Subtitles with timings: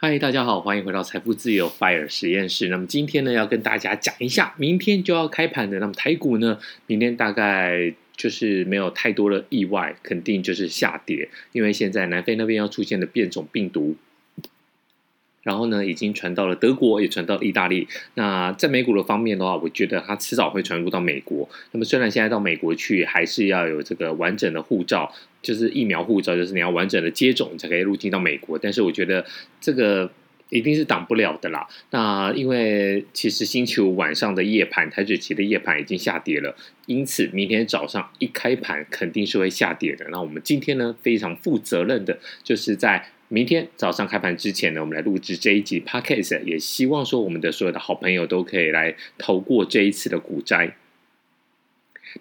[0.00, 2.68] 嗨，大家好，欢迎回到财富自由 Fire 实验室。
[2.68, 5.80] 那么今天呢，要跟大家讲一下，明天就要开盘的。
[5.80, 13.96] 那么台股呢，明天大概就是没有太多的意外，肯定就是下跌，因为现在南非那边要出现的变种病毒。
[15.44, 17.86] 然后呢，已经传到了德国，也传到了意大利。
[18.14, 21.48] 那在美股的方面的话，我觉得它迟早会传入到美国。
[21.72, 25.10] 那么虽然现在到美国去，还是要有这个完整的护照，
[25.40, 28.58] 就是疫苗护照，就是你要完整的接种才可以入境到美国。
[28.58, 29.24] 但是我觉得
[29.60, 30.10] 这个
[30.50, 31.66] 一定是挡不了的啦。
[31.92, 36.54] 那因为其实星期五晚上的夜盘，台指期的夜盘已经下跌了，
[36.86, 40.06] 因此明天早上一开盘肯定是会下跌的。
[40.10, 43.10] 那我们今天呢，非常负责任的，就是在。
[43.30, 50.74] 明天早上开盘之前呢，我们来录制这一集 Podcast，也希望说我们的所有的好朋友都可以来逃过这一次的股灾。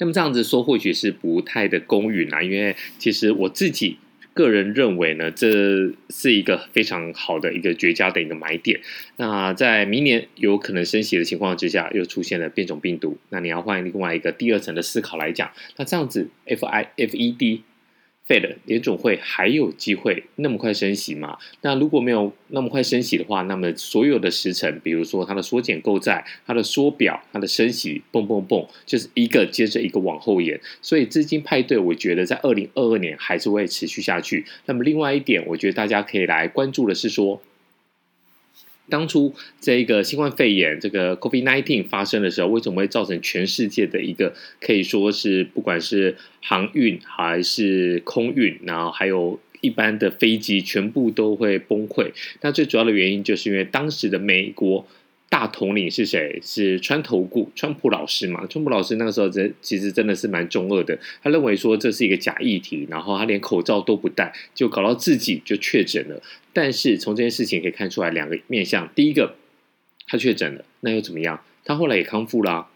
[0.00, 3.98] 那么这样子说或许是不太的公允啊，因为其实我自己
[4.34, 8.80] 个人认为呢，这是一个非常好的一个绝佳的一个买点。
[9.16, 17.62] 那在明年有可能升息的情况之下，又出现了变种病毒，那你要换另外一个第二层的思考来讲，那这样子 F I F E D。
[18.28, 21.38] Fed 联总会还有机会那么快升息吗？
[21.60, 30.60] 那如果没有那么快升息的话，那么所有的时程，比如说它的缩减购债、它的缩表、它的升息，蹦蹦蹦，就是一个接着一个往后延。
[30.82, 34.44] 所以资金派对，我觉得在二零二二年还是会持续下去。
[34.64, 37.40] 那么另外一点，我觉得大家可以来关注的是说。
[38.88, 52.12] 当初这个新冠肺炎这个 COVID-19 发生的时候，为什么会造成全世界的一个可以说是不管是航运还是空运，然后还有一般的飞机全部都会崩溃？
[52.40, 54.86] 那最主要的原因就是因为当时的美国。
[55.28, 56.40] 大统领是谁？
[56.42, 58.46] 是川头顾川普老师嘛？
[58.46, 66.22] 川普老师那个时候真其实真的是蛮中二的，他认为说这是一个假议题，然后他连口罩都不戴，就搞到自己就确诊了。
[66.52, 69.34] 但是从这件事情可以看出来两个面向：第一个，
[70.06, 71.40] 他确诊了，那又怎么样？
[71.64, 72.68] 他后来也康复啦。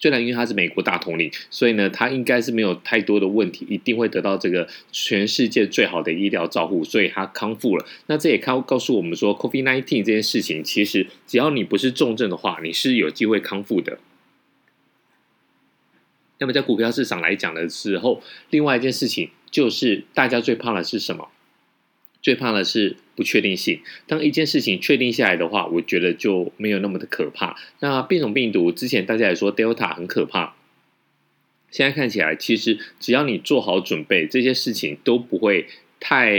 [0.00, 7.84] 虽然因为他是美国大统领，所以呢，他应该是没有太多的问题，一定会得到这个全世界最好的医疗照护，所以他康复了。
[8.06, 13.98] 那这也告告诉我们说，COVID-19 这件事情，其实只要你不是重症的话，你是有机会康复的。
[16.38, 21.28] 那么在股票市场来讲的时候，另外一件事情就是大家最怕的是什么？
[22.20, 23.80] 最怕的是不确定性。
[24.06, 27.56] 当一件事情确定下来的话，我觉得就没有那么的可怕。
[27.80, 30.56] 那变种病毒之前大家也说 Delta 很可怕，
[31.70, 35.66] 现在看起来其实只要你做好准备，这些事情都不会
[36.00, 36.32] 太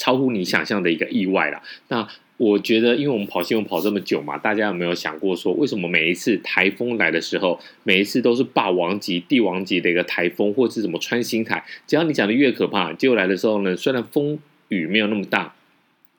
[0.00, 1.62] 超乎你想象的一个意外了。
[1.88, 11.62] 那我觉得，因为我们跑新闻跑这么久嘛，大家有没有想过说，为什么每一次台风来的时候，每一次都是霸王级、帝王级的一个台风，或是什么穿心台？
[11.86, 15.54] 只要你讲的越可怕，结果来的时候呢，虽然风雨没有那么大，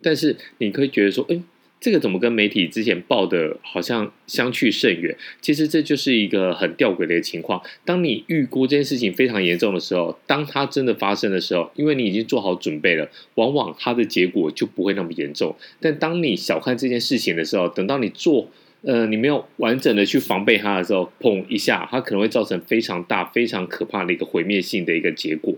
[0.04, 1.42] 但是你可以觉得说，哎。
[1.82, 5.18] 这个怎么跟媒体之前报的好像相去甚远？
[5.42, 7.60] 其实这就是一个很吊诡的一个情况。
[7.84, 15.56] 当你预估这件事情非常严重的时候，当它真的发生的时候，因为你已经做好准备了，往往它的结果就不会那么严重。
[15.80, 18.48] 但当你小看这件事情的时候，等到你做
[18.84, 25.56] 呃你没有完整的去防备它的时候，砰一下，它可能会造成非常大、非常可怕的一个毁灭性的一个结果。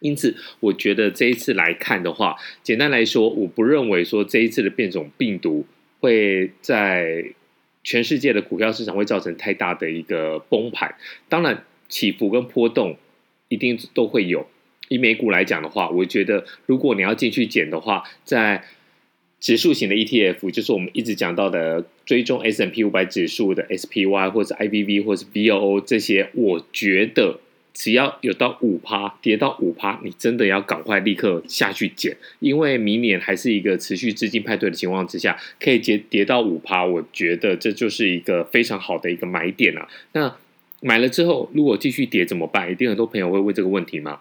[0.00, 5.66] 因此，我觉得这一次来看的话，简单来说，我不认为说这一次的变种病毒
[6.00, 7.26] 会在
[7.84, 10.94] 全世界的股票市场会造成太大的一个崩盘。
[11.28, 12.96] 当然，起伏跟波动
[13.48, 14.48] 一定都会有。
[14.88, 18.64] 以美股来讲的话，我觉得如果你要进去捡的话，在
[19.38, 27.40] 指数型的 ETF，就是我们一直讲到的追踪 S&P 五百指数的 SPY 或者 IVV 或者 BOO 这些，我觉得。
[27.80, 39.88] 只要有到五趴，跌到五趴，你真的要赶快立刻下去捡，因为明年还是一个持续资金派对的情况之下，可以跌跌到五趴，我觉得这就是一个非常好的一个买点啊。
[40.12, 40.36] 那
[40.82, 42.70] 买了之后，如果继续跌怎么办？
[42.70, 44.20] 一定很多朋友会问这个问题吗？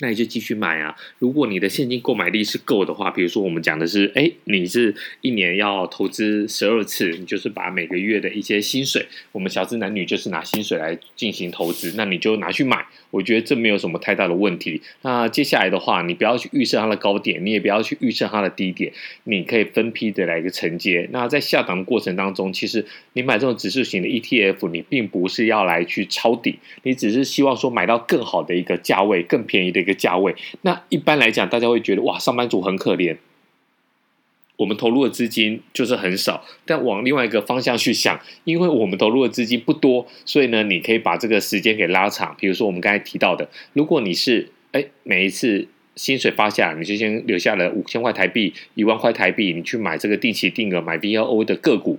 [0.00, 0.96] 那你就继续买啊！
[1.18, 14.80] 如果你的现金购买力是够的话，比如说我们讲的是，哎，你是一年要投资十二次，你就是把每个月的一些薪水，我们小资男女就是拿薪水来进行投资，那你就拿去买，我觉得这没有什么太大的问题。
[15.02, 18.90] 那接下来的话，你不要去预设它的高点，你也不要去预设它的低点，
[19.24, 21.06] 你可以分批的来一个承接。
[21.12, 29.89] 那在下档的过程当中，其实你买这种指数型的 ETF，你并不是要来去抄底，你只是希望说买到更好的一个价位，更便宜的一个。
[29.94, 33.16] 价位，那一般来讲，大家会觉得哇，上班族很可怜。
[34.56, 42.36] 我们投入的资金就是很少，但往另外一个方向去想，因为我们投入的资金不多，所以呢，你可以把这个时间给拉长。
[42.38, 45.66] 比如说我们刚才提到的，如果你是哎每一次
[45.96, 51.98] 薪水发下来，你就先留下了五千块台币、一万块台币，你去买这个定期定额买 VLO 的个股。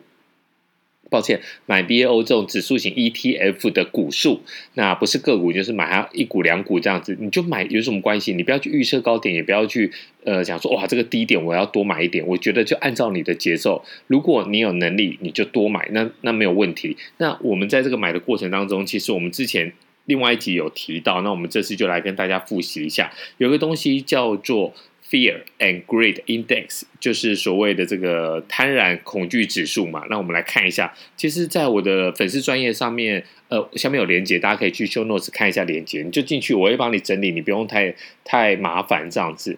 [1.11, 4.39] 抱歉，买 VOO 这种指数型 ETF 的股数，
[4.75, 8.33] 那不是个股，就是买它一股两股这样子，你就买有什么关系？
[8.33, 9.91] 你不要去预测高点，也不要去
[10.23, 12.25] 呃想说哇这个低点我要多买一点。
[12.25, 16.95] 我觉得就按照你的节奏，如果你有能力，你就多买，那那没有问题。
[17.17, 19.73] 那我们在这个买的过程当中，其实我们之前
[20.05, 24.73] 另外一集有提到，那我们这次就来跟大家复习一下，有个东西叫做。
[25.11, 30.05] Fear and Greed Index 就是所谓的这个贪婪恐惧指数嘛。
[30.09, 37.93] 那我们来看一下，其实，在我的粉丝专业上面，呃，下面有连接，大家可以去 Show Notes 看一下连接，你就进去，我会帮你整理，你不用太
[38.23, 39.57] 太麻烦这样子。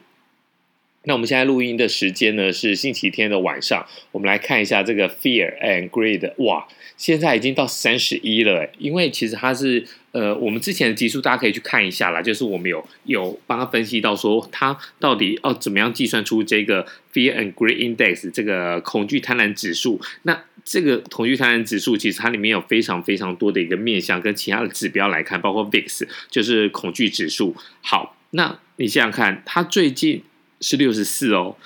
[1.04, 6.68] 那我们现在录音的时间呢是星期天的晚上，我们来看一下这个 Fear and Greed，哇，
[6.98, 20.00] 现在已经到三十一了，因为其实它是呃，我们之前的集数大家可以去看一下啦，就是我们有有帮他分析到说，他到底要怎么样计算出这个 Fear and Greed Index 这个恐惧贪婪指数。
[20.22, 27.56] 那这个恐惧贪婪指数其实它里面有非常非常多的一个面向跟其他的指标来看，包括 VIX 就是恐惧指数。
[27.82, 30.24] 好，那你想想看，它最近。
[30.62, 31.58] 是六十四哦，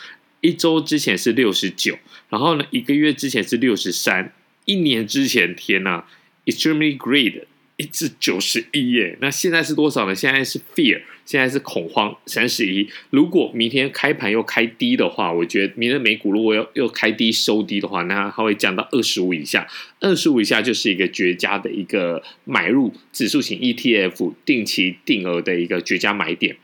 [0.42, 2.00] 一周之前是六十九，
[2.30, 4.34] 然后呢，一个月之前是六十三，
[4.66, 6.04] 一年之前，天呐
[6.46, 7.44] ，extremely greed，
[7.78, 10.16] 一至九十一耶，那现在是多少呢？
[10.16, 12.90] 现在是 fear，现在是恐慌，三十一。
[13.12, 19.68] 如果明天开盘又开低的话，我觉得明天美股如果要又开低收低的话，那它会降到二十五以下，
[20.00, 26.58] 二十五以下就是一个绝佳的一个买入指数型 ETF 定期定额的一个绝佳买点。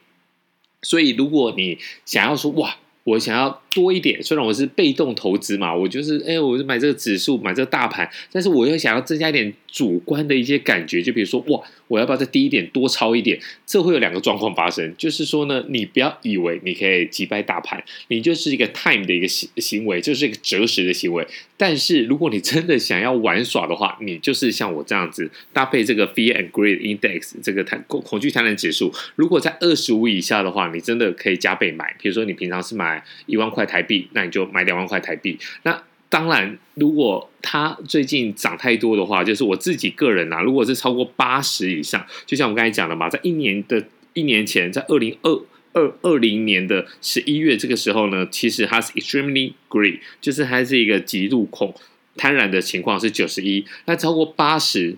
[0.81, 13.39] 所以，如果你想要说哇，我想要多一点，虽然我是被动投资嘛，我就是哎，我就买这个指数，买这个大盘，但是我又想要增加一点主观的一些感觉，就比如说哇，我要不要再低一点，多抄一点？
[13.65, 21.25] 这会有两个状况发生，就是说呢，你不要以为你可以击败大盘，你就是一个 time 的一个行行为，就是一个择时的行为。
[21.57, 31.95] 但是如果你真的想要玩耍的话，你就是像我这样子搭配这个 Fear and Greed Index 这个恐恐惧贪婪指数，如果在二十五以下的话，你真的可以加倍买。
[31.99, 33.62] 比如说你平常是买一万块。
[33.65, 35.37] 台币，那你就买两万块台币。
[35.63, 43.83] 那当然，如果它最近涨太多的话，就是我自己个人啊，如果是超过八十以上，就像我刚才讲的嘛，在一年的
[44.13, 45.41] 一年前，在二零二
[45.73, 51.73] 二二零年的十一月这个时候呢，其实它是 extremely greed，就是它是一个极度恐
[52.15, 54.97] 贪婪的情况是九十一，那超过八十。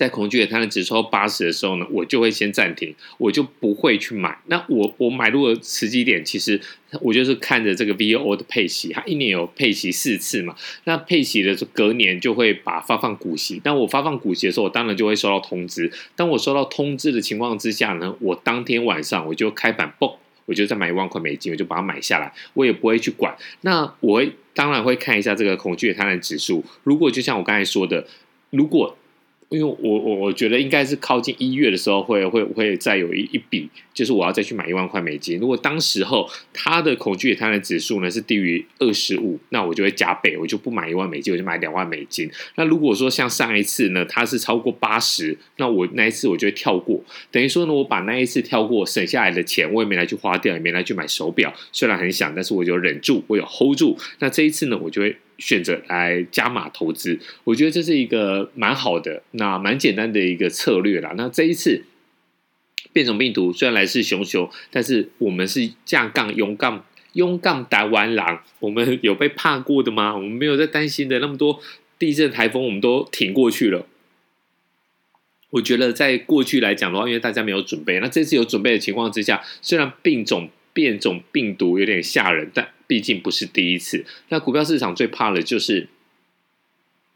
[0.00, 4.38] 在恐惧的贪婪指数八十的时候呢，我就会先暂停，我就不会去买。
[4.46, 6.58] 那我我买入的时机点，其实
[7.02, 10.56] 我就是看着这个 VOO 的配息，它一年有配息四次嘛。
[10.84, 13.60] 那配息的时候，隔年就会把发放股息。
[13.62, 15.92] 那我发放股息的时候，我当然就会收到通知。
[16.16, 20.14] 当我收到通知的情况之下呢，我当天晚上我就开板，嘣，
[20.46, 23.36] 我就再买一万块美金，我就把它买下来，我也不会去管。
[23.60, 24.24] 那我
[24.54, 26.64] 当然会看一下这个恐惧的贪婪指数。
[26.84, 28.06] 如果就像我刚才说的，
[28.48, 28.96] 如果
[29.50, 35.40] 因为我我我觉得应该是靠近一月的时候会会会再有一一笔，就是我要再去买一万块美金。
[35.40, 42.30] 如果当时候它的恐惧贪婪指数呢是低于二十五，那我就会加倍，我就不买一万美金，我就买两万美金。
[42.54, 53.98] 那如果说像上一次呢，它是超过八十，那我那一次我就会跳过，等于说呢，我把那一次跳过省下来的钱，我也没来去花掉，也没来去买手表，虽然很想，但是我就忍住，我有 hold 住。
[54.20, 55.16] 那这一次呢，我就会。
[55.40, 61.14] 选择来加码投资，我觉得这是一个蛮好的，那蛮简单的一个策略啦。
[61.16, 61.82] 那这一次
[62.92, 70.14] 变种病毒虽然来势汹汹，但是我们是架杠勇杠勇杠台湾狼，我们 有被怕过的吗？
[70.14, 71.60] 我们没有在担心的，那么多
[71.98, 73.86] 地震台风，我们都挺过去了。
[75.50, 85.88] 我觉得在过去来讲的话，因为大家没有准备，那这次有准备的情况之下，虽然病种变种病毒有点吓人，但毕竟不是第一次，那股票市场最怕的就是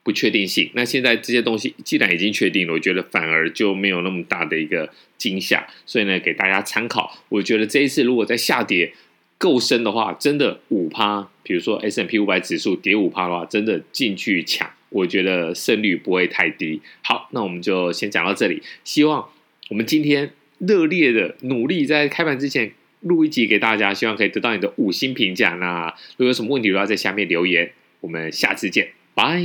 [0.03, 0.71] 不确定性。
[0.75, 5.67] 那现在这些东西既然已经确定了，我觉得反而就没有那么大的一个惊吓。
[5.87, 7.19] 所以呢，给大家参考。
[7.29, 8.93] 我觉得这一次如果在下跌
[9.39, 16.81] 够深的话，真的五趴，比如说 S&P 五百指数跌五趴的话，真的进去抢，我觉得胜率不会太低。
[17.03, 18.63] 好，那我们就先讲到这里。
[18.85, 19.29] 希望
[19.71, 22.73] 我们今天热烈的努力，在开盘之前。
[23.05, 25.55] 录一集给大家，希望可以得到你的五星评价。
[25.55, 25.87] 那
[26.19, 27.73] 如果有什么问题，都要在下面留言。
[28.01, 29.41] 我们下次见，拜。